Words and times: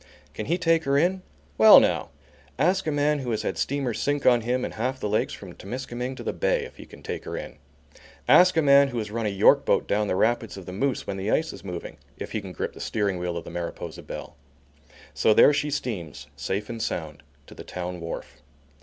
Can 0.33 0.47
he 0.47 0.57
take 0.57 0.85
her 0.85 0.97
in? 0.97 1.21
Well, 1.59 1.79
now! 1.79 2.09
Ask 2.57 2.87
a 2.87 2.91
man 2.91 3.19
who 3.19 3.29
has 3.29 3.43
had 3.43 3.55
steamers 3.59 4.01
sink 4.01 4.25
on 4.25 4.41
him 4.41 4.65
in 4.65 4.71
half 4.71 4.99
the 4.99 5.07
lakes 5.07 5.31
from 5.31 5.53
Temiscaming 5.53 6.15
to 6.15 6.23
the 6.23 6.33
Bay, 6.33 6.63
if 6.63 6.77
he 6.77 6.87
can 6.87 7.03
take 7.03 7.23
her 7.25 7.37
in? 7.37 7.59
Ask 8.27 8.57
a 8.57 8.63
man 8.63 8.87
who 8.87 8.97
has 8.97 9.11
run 9.11 9.27
a 9.27 9.29
York 9.29 9.63
boat 9.63 9.87
down 9.87 10.07
the 10.07 10.15
rapids 10.15 10.57
of 10.57 10.65
the 10.65 10.73
Moose 10.73 11.05
when 11.05 11.17
the 11.17 11.29
ice 11.29 11.53
is 11.53 11.63
moving, 11.63 11.97
if 12.17 12.31
he 12.31 12.41
can 12.41 12.51
grip 12.51 12.73
the 12.73 12.81
steering 12.81 13.19
wheel 13.19 13.37
of 13.37 13.45
the 13.45 13.51
Mariposa 13.51 14.01
Belle? 14.01 14.35
So 15.13 15.35
there 15.35 15.53
she 15.53 15.69
steams 15.69 16.25
safe 16.35 16.67
and 16.67 16.81
sound 16.81 17.21
to 17.45 17.53
the 17.53 17.63
town 17.63 17.99
wharf! 17.99 18.41